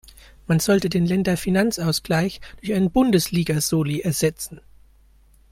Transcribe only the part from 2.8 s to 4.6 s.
Bundesliga-Soli ersetzen.